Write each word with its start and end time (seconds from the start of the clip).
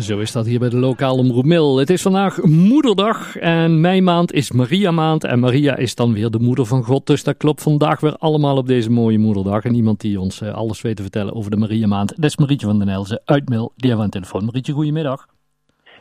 Zo 0.00 0.18
is 0.18 0.32
dat 0.32 0.46
hier 0.46 0.58
bij 0.58 0.68
de 0.68 0.76
lokale 0.76 1.18
omroep 1.18 1.44
Mil. 1.44 1.78
Het 1.78 1.90
is 1.90 2.02
vandaag 2.02 2.42
moederdag 2.42 3.36
en 3.36 3.80
mijn 3.80 4.04
maand 4.04 4.32
is 4.32 4.52
Maria 4.52 4.90
maand. 4.90 5.24
En 5.24 5.38
Maria 5.38 5.76
is 5.76 5.94
dan 5.94 6.12
weer 6.12 6.30
de 6.30 6.38
moeder 6.38 6.66
van 6.66 6.84
God. 6.84 7.06
Dus 7.06 7.24
dat 7.24 7.36
klopt 7.36 7.62
vandaag 7.62 8.00
weer 8.00 8.16
allemaal 8.16 8.56
op 8.56 8.66
deze 8.66 8.90
mooie 8.90 9.18
moederdag. 9.18 9.64
En 9.64 9.74
iemand 9.74 10.00
die 10.00 10.20
ons 10.20 10.40
eh, 10.40 10.54
alles 10.54 10.80
weet 10.80 10.96
te 10.96 11.02
vertellen 11.02 11.34
over 11.34 11.50
de 11.50 11.56
Maria 11.56 11.86
maand. 11.86 12.08
Dat 12.16 12.30
is 12.30 12.36
Marietje 12.36 12.66
van 12.66 12.78
den 12.78 12.88
Elzen 12.88 13.22
uit 13.24 13.48
Mil. 13.48 13.72
Die 13.76 13.88
hebben 13.88 13.96
we 13.96 14.02
aan 14.02 14.20
de 14.20 14.26
telefoon. 14.26 14.44
Marietje, 14.44 14.72
goedemiddag. 14.72 15.26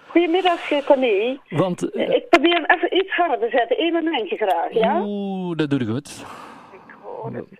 Goedemiddag, 0.07 0.71
eh, 0.71 0.86
Connie. 0.86 1.39
Want, 1.50 1.96
uh, 1.96 2.10
ik 2.10 2.29
probeer 2.29 2.54
hem 2.54 2.78
even 2.78 2.97
iets 2.97 3.16
harder 3.16 3.39
te 3.39 3.57
zetten. 3.57 3.82
Eén 3.82 3.93
momentje 3.93 4.36
graag, 4.36 4.74
ja? 4.74 5.04
Oeh, 5.06 5.57
dat 5.57 5.70
doe 5.70 5.79
ik 5.79 5.88
goed. 5.88 6.25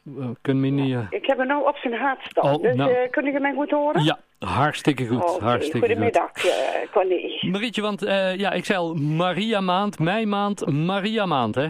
We 0.04 0.36
kunnen 0.42 0.76
me 0.76 0.82
niet... 0.82 0.94
uh, 0.96 1.08
Ik 1.10 1.26
heb 1.26 1.38
hem 1.38 1.48
nou 1.48 1.68
op 1.68 1.76
zijn 1.76 1.94
hart 1.94 2.20
staan. 2.24 2.54
Oh, 2.56 2.62
dus 2.62 2.76
nou. 2.76 2.92
eh, 2.92 3.10
kun 3.10 3.26
je 3.26 3.40
mij 3.40 3.54
goed 3.54 3.70
horen? 3.72 4.04
Ja, 4.04 4.20
hartstikke 4.40 5.08
goed. 5.08 5.40
Hartstikke 5.40 5.80
goed. 5.80 5.88
Goedemiddag, 5.88 6.32
eh, 6.34 6.92
Connie. 6.92 7.50
Marietje, 7.52 7.82
want 7.82 8.04
eh, 8.04 8.36
ja, 8.36 8.52
ik 8.52 8.66
zei 8.66 8.80
al, 8.80 8.94
Maria 8.96 9.62
maand, 9.62 10.00
mijn 10.00 10.30
maand, 10.30 10.66
Maria 10.86 11.26
maand, 11.26 11.56
hè? 11.56 11.68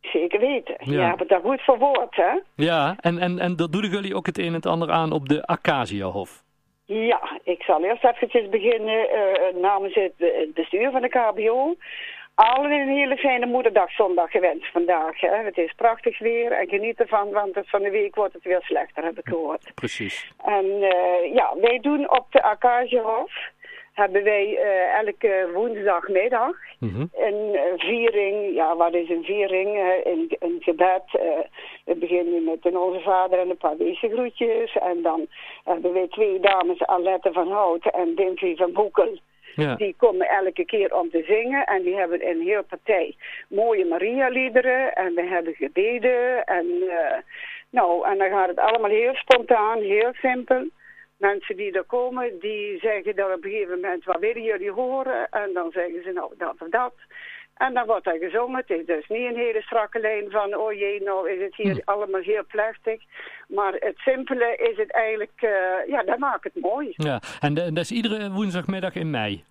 Zeker 0.00 0.40
weten. 0.40 0.76
Ja. 0.78 0.92
Ja, 1.00 1.14
maar 1.16 1.26
dat 1.26 1.42
goed 1.42 1.60
verwoord, 1.60 2.16
hè? 2.16 2.38
Ja, 2.56 2.96
en, 3.00 3.18
en, 3.18 3.38
en 3.38 3.56
dat 3.56 3.72
doen 3.72 3.84
jullie 3.90 4.14
ook 4.14 4.26
het 4.26 4.38
een 4.38 4.44
en 4.46 4.52
het 4.52 4.66
ander 4.66 4.90
aan 4.90 5.12
op 5.12 5.28
de 5.28 5.46
Acaciahof. 5.46 6.42
Ja, 6.86 7.40
ik 7.44 7.62
zal 7.62 7.84
eerst 7.84 8.04
eventjes 8.04 8.48
beginnen 8.48 9.08
eh, 9.10 9.60
namens 9.62 9.94
eh, 9.94 10.02
het 10.16 10.54
bestuur 10.54 10.90
van 10.90 11.00
de 11.02 11.08
KBO. 11.08 11.74
Allen 12.34 12.70
een 12.70 12.88
hele 12.88 13.16
fijne 13.16 13.46
moederdagzondag 13.46 14.30
gewenst 14.30 14.70
vandaag. 14.72 15.20
Hè. 15.20 15.36
Het 15.36 15.58
is 15.58 15.72
prachtig 15.76 16.18
weer 16.18 16.52
en 16.52 16.68
geniet 16.68 17.00
ervan, 17.00 17.30
want 17.30 17.58
van 17.64 17.82
de 17.82 17.90
week 17.90 18.14
wordt 18.14 18.32
het 18.34 18.44
weer 18.44 18.62
slechter, 18.62 19.04
heb 19.04 19.18
ik 19.18 19.28
gehoord. 19.28 19.70
Precies. 19.74 20.32
En 20.44 20.64
eh, 20.82 21.34
ja, 21.34 21.54
wij 21.60 21.78
doen 21.80 22.10
op 22.10 22.26
de 22.30 22.42
Acaciahof, 22.42 23.32
hebben 23.92 24.24
wij 24.24 24.56
eh, 24.58 24.98
elke 24.98 25.50
woensdagmiddag 25.54 26.56
Mhm. 26.78 27.06
een 27.14 27.54
eh, 27.54 27.62
viering. 27.76 28.54
Ja, 28.54 28.76
wat 28.76 28.94
is 28.94 29.08
een 29.08 29.24
viering? 29.24 30.00
Een, 30.04 30.36
een 30.38 30.56
gebed. 30.60 31.02
we 31.84 31.94
beginnen 31.94 32.44
met 32.44 32.58
een 32.66 32.76
Onze 32.78 33.00
Vader 33.00 33.38
en 33.38 33.50
een 33.50 33.56
paar 33.56 33.76
wezengroetjes. 33.76 34.76
En 34.76 35.02
dan 35.02 35.26
hebben 35.64 35.92
wij 35.92 36.08
twee 36.08 36.40
dames, 36.40 36.82
Alette 36.82 37.32
van 37.32 37.50
Hout 37.50 37.86
en 37.86 38.14
Dimphy 38.14 38.56
van 38.56 38.72
Boekel. 38.72 39.18
Ja. 39.54 39.74
Die 39.74 39.94
komen 39.96 40.28
elke 40.28 40.64
keer 40.64 40.94
om 40.94 41.10
te 41.10 41.22
zingen 41.26 41.64
en 41.64 41.82
die 41.82 41.94
hebben 41.94 42.28
een 42.28 42.40
heel 42.40 42.62
partij 42.62 43.16
mooie 43.48 43.84
Maria-liederen 43.84 44.92
en 44.92 45.14
we 45.14 45.22
hebben 45.22 45.54
gebeden 45.54 46.44
en 46.44 46.66
eh, 46.88 47.18
nou, 47.70 48.06
en 48.06 48.18
dan 48.18 48.28
gaat 48.30 48.48
het 48.48 48.58
allemaal 48.58 48.90
heel 48.90 49.14
spontaan, 49.14 49.80
heel 49.80 50.12
simpel. 50.12 50.68
Mensen 51.16 51.56
die 51.56 51.72
er 51.72 51.84
komen, 51.84 52.38
die 52.40 52.78
zeggen 52.78 53.16
dan 53.16 53.32
op 53.32 53.44
een 53.44 53.50
gegeven 53.50 53.80
moment, 53.80 54.04
wat 54.04 54.18
willen 54.18 54.42
jullie 54.42 54.70
horen? 54.70 55.28
En 55.30 55.50
dan 55.52 55.70
zeggen 55.70 56.02
ze 56.02 56.12
nou 56.12 56.32
dat 56.38 56.54
of 56.58 56.68
dat. 56.68 56.94
En 57.54 57.74
dan 57.74 57.86
wordt 57.86 58.06
er 58.06 58.18
gezongen. 58.18 58.64
Het 58.66 58.78
is 58.78 58.86
dus 58.86 59.08
niet 59.08 59.28
een 59.28 59.36
hele 59.36 59.62
strakke 59.62 60.00
lijn 60.00 60.30
van, 60.30 60.56
oh 60.56 60.72
jee, 60.72 61.02
nou 61.02 61.30
is 61.30 61.40
het 61.42 61.56
hier 61.56 61.82
allemaal 61.84 62.20
heel 62.20 62.46
plechtig. 62.46 63.02
Maar 63.48 63.72
het 63.72 63.98
simpele 63.98 64.56
is 64.56 64.76
het 64.76 64.92
eigenlijk, 64.92 65.42
eh, 65.42 65.88
ja, 65.88 66.02
dat 66.02 66.18
maakt 66.18 66.44
het 66.44 66.60
mooi. 66.60 66.92
ja. 66.96 67.20
En 67.40 67.54
dat 67.54 67.76
is 67.76 67.90
iedere 67.90 68.30
woensdagmiddag 68.30 68.94
in 68.94 69.10
mei. 69.10 69.44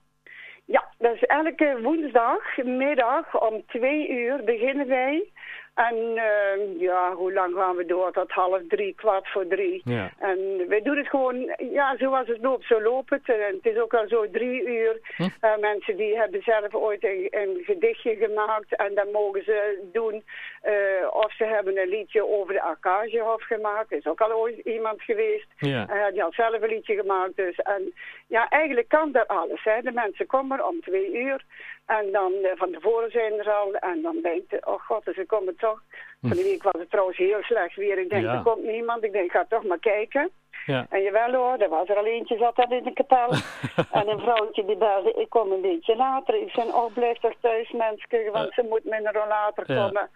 Ja, 0.65 0.83
dat 0.97 1.13
is 1.13 1.23
elke 1.23 1.79
woensdagmiddag 1.81 3.41
om 3.41 3.63
twee 3.67 4.09
uur 4.09 4.43
beginnen 4.43 4.87
wij. 4.87 5.31
En 5.73 6.17
eh, 6.17 6.79
ja, 6.79 7.13
hoe 7.13 7.33
lang 7.33 7.55
gaan 7.55 7.75
we 7.75 7.85
door? 7.85 8.11
Tot 8.11 8.31
half 8.31 8.61
drie, 8.67 8.93
kwart 8.95 9.27
voor 9.27 9.47
drie. 9.47 9.81
Ja. 9.83 10.11
En 10.19 10.67
wij 10.67 10.81
doen 10.81 10.97
het 10.97 11.07
gewoon, 11.07 11.55
ja, 11.71 11.97
zoals 11.97 12.27
het 12.27 12.41
loopt, 12.41 12.65
zo 12.65 12.81
loopt 12.81 13.09
het. 13.09 13.29
En 13.29 13.55
het 13.55 13.65
is 13.65 13.77
ook 13.77 13.93
al 13.93 14.07
zo 14.07 14.29
drie 14.31 14.67
uur. 14.67 14.99
Hm. 15.15 15.23
Eh, 15.39 15.57
mensen 15.57 15.97
die 15.97 16.17
hebben 16.17 16.41
zelf 16.43 16.73
ooit 16.73 17.03
een, 17.03 17.27
een 17.29 17.61
gedichtje 17.63 18.15
gemaakt 18.15 18.75
en 18.75 18.95
dat 18.95 19.11
mogen 19.11 19.43
ze 19.43 19.89
doen. 19.91 20.23
Eh, 20.61 20.73
of 21.11 21.33
ze 21.35 21.45
hebben 21.45 21.77
een 21.77 21.89
liedje 21.89 22.27
over 22.27 22.53
de 22.53 22.61
Acaciahof 22.61 23.43
gemaakt. 23.43 23.91
Er 23.91 23.97
is 23.97 24.07
ook 24.07 24.21
al 24.21 24.31
ooit 24.31 24.57
iemand 24.57 25.01
geweest. 25.01 25.47
Ja. 25.57 26.11
Die 26.11 26.21
had 26.21 26.33
zelf 26.33 26.61
een 26.61 26.69
liedje 26.69 26.95
gemaakt. 26.95 27.35
Dus. 27.35 27.55
En 27.55 27.93
ja, 28.27 28.49
eigenlijk 28.49 28.87
kan 28.87 29.11
dat 29.11 29.27
alles. 29.27 29.63
Hè. 29.63 29.81
De 29.81 29.91
mensen 29.91 30.25
komen 30.25 30.67
om 30.67 30.81
twee 30.81 31.13
uur. 31.13 31.45
En 31.85 32.11
dan 32.11 32.33
eh, 32.33 32.51
van 32.55 32.71
tevoren 32.71 33.11
zijn 33.11 33.39
er 33.39 33.51
al. 33.51 33.73
En 33.73 34.01
dan 34.01 34.19
denkt 34.21 34.49
je, 34.49 34.65
oh 34.65 34.79
god, 34.81 35.05
dus 35.05 35.15
ze 35.15 35.25
komen 35.25 35.55
toch. 35.57 35.81
Van 36.21 36.31
die 36.37 36.43
week 36.43 36.63
was 36.63 36.75
het 36.77 36.89
trouwens 36.89 37.17
heel 37.17 37.41
slecht 37.43 37.75
weer. 37.75 37.97
Ik 37.97 38.09
denk, 38.09 38.23
Ja. 38.23 38.33
er 38.33 38.41
komt 38.43 38.63
niemand. 38.63 39.03
Ik 39.03 39.11
denk, 39.11 39.25
ik 39.25 39.31
ga 39.31 39.45
toch 39.49 39.63
maar 39.63 39.79
kijken. 39.79 40.29
Ja. 40.65 40.85
En 40.89 41.01
jawel 41.01 41.33
hoor, 41.33 41.57
er 41.57 41.69
was 41.69 41.89
er 41.89 41.97
al 41.97 42.05
eentje 42.05 42.37
zat 42.37 42.55
daar 42.55 42.71
in 42.71 42.83
de 42.83 42.93
kapel. 42.93 43.29
en 43.99 44.07
een 44.07 44.19
vrouwtje 44.19 44.65
die 44.65 44.77
belde, 44.77 45.13
ik 45.13 45.29
kom 45.29 45.51
een 45.51 45.61
beetje 45.61 45.95
later. 45.95 46.35
Ik 46.41 46.49
zei, 46.49 46.67
oh 46.67 46.93
blijf 46.93 47.17
toch 47.17 47.33
thuis 47.41 47.71
mensen, 47.71 48.31
want 48.31 48.53
ze 48.53 48.65
moet 48.69 48.83
met 48.83 49.05
een 49.05 49.13
rollator 49.13 49.71
Ja. 49.71 50.09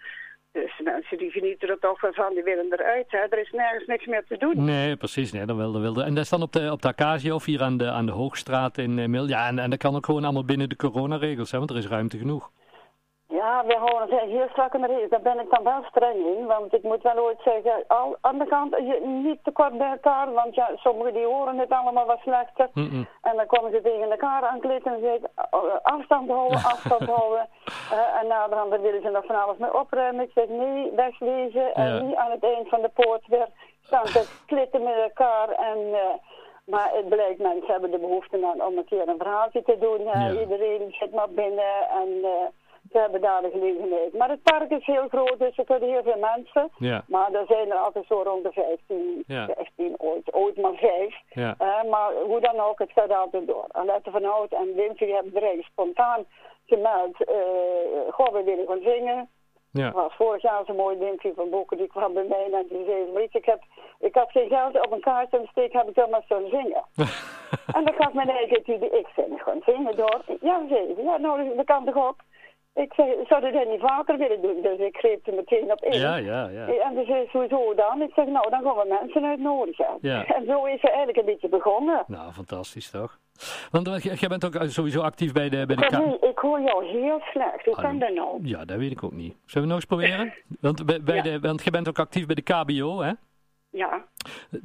Dus 0.52 0.80
mensen 0.84 1.18
die 1.18 1.32
genieten 1.32 1.70
er 1.70 1.80
toch 1.80 2.00
van, 2.00 2.34
die 2.34 2.44
willen 2.44 2.74
eruit. 2.74 3.06
Hè. 3.08 3.18
Er 3.18 3.40
is 3.40 3.52
nergens 3.52 3.88
niks 3.88 4.06
meer 4.06 4.24
te 4.28 4.38
doen. 4.38 4.66
Nee, 4.66 4.96
precies. 4.96 5.32
Nee, 5.32 5.46
dat 5.46 5.56
wilde, 5.56 5.80
wilde. 5.80 6.04
En 6.04 6.14
dat 6.14 6.24
is 6.24 6.30
dan 6.30 6.42
op 6.42 6.54
de, 6.54 6.72
op 6.72 6.82
de 6.82 6.88
Acacia 6.88 7.34
of 7.34 7.46
hier 7.46 7.62
aan 7.62 7.78
de, 7.78 7.90
aan 7.90 8.06
de 8.06 8.12
Hoogstraat 8.12 8.78
in 8.78 9.00
eh, 9.00 9.08
Mil. 9.08 9.28
Ja, 9.28 9.48
en, 9.48 9.60
en 9.60 9.70
dat 9.70 9.80
kan 9.80 9.96
ook 9.96 10.06
gewoon 10.06 10.24
allemaal 10.24 10.46
binnen 10.46 10.70
de 10.70 10.76
coronaregels, 10.76 11.52
hè, 11.52 11.58
want 11.58 11.70
er 11.70 11.78
is 11.78 11.88
ruimte 11.88 12.18
genoeg. 12.18 12.52
Ja, 13.30 13.66
we 13.66 13.76
houden 13.76 14.18
het 14.18 14.30
heel 14.30 14.48
strak 14.50 14.74
in 14.74 14.82
de 14.82 14.88
regels. 14.88 15.10
Daar 15.10 15.22
ben 15.22 15.40
ik 15.40 15.50
dan 15.50 15.64
wel 15.64 15.84
streng 15.90 16.26
in. 16.26 16.46
Want 16.46 16.74
ik 16.74 16.84
moet 16.84 17.02
wel 17.02 17.18
ooit 17.18 17.40
zeggen, 17.44 17.84
al, 17.88 18.18
aan 18.22 18.38
de 18.38 18.48
kant, 18.48 18.76
je, 18.76 19.00
niet 19.06 19.44
te 19.44 19.52
kort 19.52 19.78
bij 19.78 19.90
elkaar. 19.90 20.34
Want 20.34 20.56
ja, 20.56 20.70
sommigen 20.76 21.14
die 21.14 21.26
horen 21.26 21.58
het 21.58 21.70
allemaal 21.70 22.06
wat 22.06 22.20
slechter. 22.20 22.70
Mm-mm. 22.74 23.08
En 23.22 23.36
dan 23.36 23.46
komen 23.46 23.72
ze 23.72 23.82
tegen 23.82 24.12
elkaar 24.12 24.44
aanklitten 24.44 24.94
en 24.94 25.02
zeggen, 25.02 25.30
oh, 25.52 25.76
afstand 25.82 26.30
houden, 26.30 26.58
afstand 26.74 27.06
houden. 27.10 27.48
Eh, 27.92 28.22
en 28.22 28.28
na 28.28 28.48
de 28.48 28.56
hand 28.56 28.82
willen 28.82 29.02
ze 29.02 29.10
nog 29.10 29.26
van 29.26 29.44
alles 29.44 29.58
mee 29.58 29.80
opruimen. 29.80 30.26
Ik 30.26 30.32
zeg, 30.34 30.48
nee, 30.48 30.92
wegwezen. 30.96 31.74
En 31.74 32.08
niet 32.08 32.16
aan 32.16 32.32
het 32.32 32.44
eind 32.44 32.70
van 32.70 32.82
de 32.82 32.92
poort 32.94 33.28
weer 33.28 33.48
staan 33.82 34.04
te 34.04 34.28
klitten 34.52 34.84
met 34.84 34.96
elkaar. 34.96 35.50
En... 35.50 35.78
eh, 35.94 36.16
maar 36.66 36.90
het 36.94 37.10
blijkt, 37.10 37.40
mensen 37.40 37.72
hebben 37.72 37.92
de 37.92 37.98
behoefte 37.98 38.46
aan 38.46 38.66
om 38.66 38.78
een 38.78 38.86
keer 38.86 39.08
een 39.08 39.18
verhaaltje 39.18 39.64
te 39.64 39.78
doen. 39.80 40.04
Ja. 40.04 40.32
Iedereen 40.40 40.96
zit 41.00 41.14
maar 41.14 41.30
binnen 41.30 41.90
en 41.90 42.10
eh, 42.24 42.48
ze 42.98 43.04
hebben 43.04 43.22
daar 43.22 43.42
de 43.42 43.50
gelegenheid. 43.50 44.14
Maar 44.14 44.30
het 44.30 44.44
park 44.44 44.70
is 44.72 44.86
heel 44.86 45.08
groot, 45.08 45.40
dus 45.40 45.58
er 45.58 45.66
kunnen 45.66 45.90
heel 45.90 46.04
veel 46.04 46.20
mensen. 46.34 46.70
Ja. 46.78 47.04
Maar 47.08 47.34
er 47.34 47.46
zijn 47.48 47.72
er 47.72 47.78
altijd 47.78 48.06
zo 48.06 48.22
rond 48.22 48.44
de 48.44 48.52
15, 48.52 49.24
Ja. 49.28 49.46
16 49.58 49.96
ooit, 49.98 50.34
ooit 50.34 50.58
maar 50.58 50.76
5. 50.76 51.16
Ja. 51.30 51.56
maar 51.90 52.12
hoe 52.14 52.40
dan 52.40 52.60
ook, 52.60 52.80
het 52.80 52.92
gaat 52.92 53.12
altijd 53.12 53.48
door. 53.48 53.66
Alette 53.72 54.12
van 54.12 54.24
Hout 54.24 54.52
en 54.52 54.76
Wimpy 54.76 55.06
hebben 55.12 55.32
er 55.36 55.42
eigenlijk 55.42 55.72
spontaan 55.72 56.26
gemeld. 56.66 57.24
eh 57.24 57.36
goh, 58.10 58.32
we 58.34 58.44
willen 58.44 58.68
gaan 58.68 58.82
zingen. 58.82 59.30
Ja. 59.72 59.92
was 59.92 60.14
vorig 60.16 60.42
jaar 60.42 60.66
zo'n 60.66 60.76
mooi 60.76 60.98
Wimpy 60.98 61.34
van 61.36 61.50
Boeken, 61.50 61.78
die 61.78 61.88
kwam 61.88 62.14
bij 62.14 62.24
mij 62.30 62.48
en 62.52 62.66
die 62.70 62.86
zei, 62.86 63.12
weet 63.14 63.32
je, 63.32 63.38
ik, 63.38 63.46
heb, 63.46 63.62
ik 64.00 64.16
had 64.16 64.32
geen 64.32 64.48
geld 64.50 64.86
op 64.86 64.92
een 64.92 65.00
kaart 65.02 65.34
en 65.34 65.48
steek, 65.52 65.74
heb 65.74 65.88
ik 65.90 65.96
dan 65.96 66.10
maar 66.10 66.24
zo'n 66.28 66.48
zingen. 66.50 66.84
En 67.76 67.84
dan 67.84 67.94
gaf 67.94 68.14
mijn 68.14 68.30
eigen 68.30 68.72
idee, 68.72 68.90
ik 68.90 69.08
vind 69.08 69.42
gewoon 69.42 69.62
zingen 69.66 69.96
door. 69.96 70.22
Ja, 70.42 70.62
zei 70.70 70.94
ze, 70.96 71.04
ja, 71.04 71.18
nou, 71.18 71.56
dat 71.56 71.66
kan 71.66 71.86
toch 71.86 72.08
ook? 72.08 72.16
Ik 72.84 72.94
zei, 72.94 73.16
zou 73.28 73.46
je 73.46 73.52
dat 73.52 73.68
niet 73.70 73.80
vaker 73.80 74.18
willen 74.18 74.42
doen? 74.42 74.62
Dus 74.62 74.78
ik 74.80 74.98
greep 74.98 75.28
er 75.28 75.34
meteen 75.34 75.72
op 75.72 75.84
in. 75.84 76.00
Ja, 76.00 76.16
ja, 76.16 76.48
ja. 76.50 76.68
En 76.68 76.96
dus 76.96 77.08
zei 77.08 77.28
hoezo 77.32 77.74
dan? 77.76 78.02
Ik 78.02 78.12
zeg, 78.16 78.26
nou, 78.26 78.50
dan 78.50 78.62
gaan 78.64 78.76
we 78.76 78.98
mensen 79.02 79.26
uitnodigen. 79.26 79.98
Ja. 80.02 80.26
En 80.26 80.46
zo 80.46 80.66
is 80.66 80.80
ze 80.80 80.88
eigenlijk 80.88 81.18
een 81.18 81.26
beetje 81.26 81.50
begonnen. 81.50 82.04
Nou, 82.08 82.32
fantastisch 82.32 82.90
toch? 82.92 83.20
Want 83.72 83.88
eh, 83.88 84.00
jij 84.00 84.30
bent 84.30 84.46
ook 84.46 84.56
eh, 84.56 84.68
sowieso 84.68 85.02
actief 85.02 85.32
bij 85.32 85.50
de, 85.50 85.66
bij 85.66 85.76
de 85.76 86.18
ik 86.32 86.38
hoor 86.40 86.62
jou 86.62 86.86
heel 86.86 87.20
slecht. 87.32 87.66
Hoe 87.66 87.76
kan 87.76 88.00
dat 88.00 88.14
nou? 88.14 88.40
Ja, 88.44 88.66
dat 88.66 88.78
weet 88.78 88.92
ik 88.92 89.04
ook 89.04 89.12
niet. 89.14 89.36
Zullen 89.46 89.68
we 89.68 89.74
nog 89.74 89.82
eens 89.82 89.86
proberen? 89.86 90.34
Want, 90.62 90.86
bij, 90.86 91.02
bij 91.04 91.16
Ja. 91.16 91.22
de, 91.22 91.40
want 91.40 91.62
jij 91.64 91.72
bent 91.72 91.88
ook 91.90 92.00
actief 92.00 92.26
bij 92.26 92.36
de 92.36 92.42
KBO, 92.42 93.00
hè? 93.02 93.12
Ja. 93.70 94.06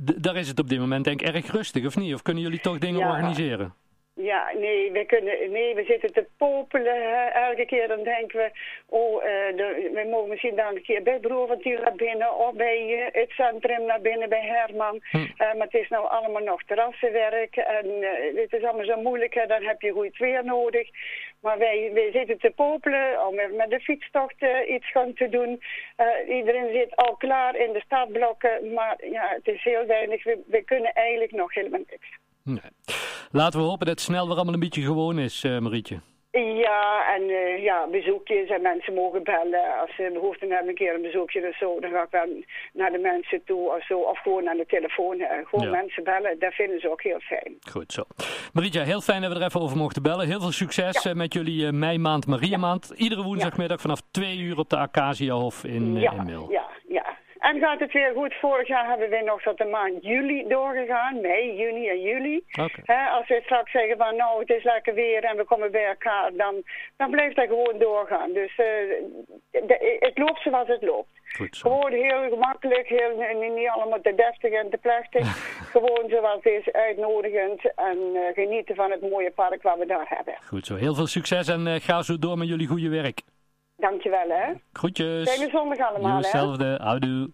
D- 0.05 0.23
daar 0.23 0.37
is 0.37 0.49
het 0.49 0.59
op 0.61 0.69
dit 0.69 0.79
moment 0.79 1.05
denk 1.05 1.23
ik 1.23 1.35
erg 1.35 1.53
rustig, 1.53 1.87
of 1.87 1.97
niet? 1.97 2.15
Of 2.15 2.23
kunnen 2.23 2.43
jullie 2.43 2.61
toch 2.61 2.79
dingen 2.79 3.01
Ja. 3.01 3.11
organiseren? 3.11 3.75
Ja, 4.15 4.53
nee, 4.55 4.93
we 4.93 5.05
kunnen, 5.05 5.51
nee, 5.51 5.75
we 5.75 5.85
zitten 5.85 6.13
te 6.13 6.27
popelen. 6.37 6.95
hè. 6.95 7.27
Elke 7.27 7.67
keer 7.67 7.89
dan 7.89 8.03
denken 8.03 8.39
we, 8.39 8.51
oh, 8.87 9.25
eh, 9.25 9.57
de, 9.57 9.91
we 9.95 10.09
mogen 10.11 10.29
misschien 10.29 10.57
dan 10.57 10.77
een 10.77 10.83
keer 10.83 11.03
bij 11.03 11.19
Broerventuur 11.19 11.81
naar 11.81 11.95
binnen 11.95 12.35
of 12.37 12.53
bij 12.55 12.79
eh, 12.79 13.21
het 13.21 13.31
centrum 13.31 13.85
naar 13.85 14.01
binnen 14.01 14.29
bij 14.29 14.47
Herman. 14.47 15.01
Hm. 15.11 15.17
Eh, 15.17 15.55
maar 15.55 15.67
het 15.67 15.75
is 15.75 15.89
nou 15.89 16.09
allemaal 16.09 16.43
nog 16.43 16.63
terrassenwerk 16.63 17.57
en 17.57 17.87
eh, 18.03 18.43
het 18.43 18.53
is 18.53 18.65
allemaal 18.65 18.85
zo 18.85 19.01
moeilijk. 19.01 19.35
Hè. 19.35 19.47
Dan 19.47 19.63
heb 19.63 19.81
je 19.81 19.93
goed 19.93 20.17
weer 20.17 20.45
nodig. 20.45 20.89
Maar 21.41 21.59
wij, 21.59 21.91
wij 21.95 22.11
zitten 22.13 22.39
te 22.39 22.51
popelen 22.51 23.27
om 23.27 23.39
even 23.39 23.57
met 23.57 23.71
de 23.71 23.81
fietstocht 23.81 24.37
iets 24.69 24.91
gaan 24.91 25.15
te 25.15 25.29
doen. 25.29 25.63
Eh, 25.97 26.37
iedereen 26.37 26.73
zit 26.73 26.97
al 26.97 27.17
klaar 27.17 27.57
in 27.57 27.73
de 27.73 27.81
startblokken, 27.81 28.73
maar 28.73 28.97
ja, 29.11 29.29
het 29.29 29.47
is 29.55 29.63
heel 29.63 29.87
weinig. 29.87 30.25
We, 30.25 30.43
we 30.47 30.63
kunnen 30.65 30.93
eigenlijk 30.93 31.33
nog 31.33 31.55
helemaal 31.55 31.85
niks. 31.91 32.09
Nee. 32.45 33.12
Laten 33.33 33.61
we 33.61 33.67
hopen 33.67 33.87
dat 33.87 33.95
het 33.95 34.05
snel 34.05 34.27
weer 34.27 34.35
allemaal 34.35 34.55
een 34.55 34.61
beetje 34.61 34.83
gewoon 34.83 35.19
is, 35.19 35.45
eh, 35.45 35.59
Marietje. 35.59 36.01
Ja, 36.33 37.15
en 37.15 37.23
uh, 37.23 37.63
ja, 37.63 37.87
bezoekjes 37.91 38.49
en 38.49 38.63
mensen 38.63 38.95
mogen 38.95 39.23
bellen. 39.23 39.81
Als 39.81 39.95
ze 39.97 40.11
behoefte 40.13 40.47
hebben 40.47 40.69
een 40.69 40.75
keer 40.75 40.95
een 40.95 41.03
bezoekje 41.03 41.49
of 41.49 41.57
zo, 41.57 41.81
dan 41.81 41.91
ga 41.91 42.03
ik 42.03 42.11
wel 42.11 42.27
naar 42.73 42.93
de 42.93 42.99
mensen 42.99 43.45
toe 43.45 43.75
of 43.77 43.87
zo. 43.87 43.99
Of 43.99 44.19
gewoon 44.19 44.49
aan 44.49 44.57
de 44.57 44.67
telefoon. 44.67 45.21
Uh, 45.21 45.27
gewoon 45.45 45.71
mensen 45.71 46.05
bellen, 46.05 46.39
dat 46.39 46.53
vinden 46.53 46.81
ze 46.81 46.91
ook 46.91 47.03
heel 47.03 47.21
fijn. 47.21 47.57
Goed 47.71 47.93
zo. 47.93 48.03
Marietje, 48.53 48.81
heel 48.81 49.01
fijn 49.01 49.23
dat 49.23 49.33
we 49.33 49.39
er 49.39 49.45
even 49.45 49.61
over 49.61 49.77
mochten 49.77 50.03
bellen. 50.03 50.27
Heel 50.27 50.41
veel 50.41 50.53
succes 50.53 51.03
ja. 51.03 51.15
met 51.15 51.33
jullie 51.33 51.65
uh, 51.65 51.71
meimaand, 51.71 52.27
Maria-maand. 52.27 52.93
Iedere 52.97 53.23
woensdagmiddag 53.23 53.81
vanaf 53.81 54.01
twee 54.11 54.39
uur 54.39 54.59
op 54.59 54.69
de 54.71 54.77
Acaciahof 54.77 55.65
in, 55.65 55.99
ja, 55.99 56.13
in 56.13 56.25
Mil. 56.25 56.51
En 57.43 57.59
gaat 57.59 57.81
het 57.81 57.93
weer 57.93 58.13
goed? 58.15 58.35
Vorig 58.35 58.69
jaar 58.69 58.89
hebben 58.89 59.11
we 59.11 59.23
nog 59.25 59.43
tot 59.43 59.59
de 59.59 59.65
maand 59.65 60.05
juli 60.05 60.45
doorgegaan. 60.49 61.21
Mei, 61.21 61.57
juni 61.57 61.89
en 61.89 62.01
juli. 62.01 62.45
Okay. 62.61 63.09
als 63.17 63.29
we 63.29 63.41
straks 63.45 63.71
zeggen 63.71 63.97
van 63.97 64.17
nou 64.17 64.41
het 64.41 64.51
is 64.51 64.65
lekker 64.65 64.95
weer 64.95 65.25
en 65.25 65.37
we 65.37 65.45
komen 65.45 65.71
bij 65.71 65.87
elkaar, 65.87 66.31
dan, 66.37 66.55
dan 66.97 67.11
blijft 67.11 67.37
dat 67.37 67.47
gewoon 67.47 67.79
doorgaan. 67.79 68.33
Dus 68.33 68.51
uh, 68.51 68.67
de, 69.51 69.97
het 70.01 70.19
loopt 70.19 70.43
zoals 70.43 70.69
het 70.69 70.83
loopt. 70.83 71.09
Goed 71.37 71.57
zo. 71.57 71.71
Gewoon 71.71 71.93
heel 71.93 72.29
gemakkelijk, 72.29 72.89
heel, 72.89 73.37
niet 73.55 73.69
allemaal 73.69 74.01
te 74.01 74.15
deftig 74.15 74.53
en 74.53 74.71
te 74.71 74.77
plechtig. 74.77 75.25
gewoon 75.75 76.05
zoals 76.09 76.41
het 76.43 76.53
is, 76.53 76.73
uitnodigend 76.73 77.75
en 77.75 77.99
uh, 78.15 78.21
genieten 78.35 78.75
van 78.75 78.91
het 78.91 79.01
mooie 79.01 79.31
park 79.31 79.63
wat 79.63 79.79
we 79.79 79.87
daar 79.87 80.07
hebben. 80.09 80.35
Goed 80.47 80.67
zo. 80.67 80.75
Heel 80.75 80.95
veel 80.95 81.07
succes 81.07 81.49
en 81.49 81.67
uh, 81.67 81.75
ga 81.75 82.03
zo 82.03 82.19
door 82.19 82.39
met 82.39 82.49
jullie 82.49 82.67
goede 82.67 82.89
werk. 82.89 83.21
Dankjewel 83.83 84.29
hè. 84.29 84.53
Groetjes. 84.73 85.31
Fijne 85.31 85.51
zondag 85.51 85.79
allemaal 85.79 86.17
Hetzelfde. 86.17 86.79
Houdoe. 86.83 87.31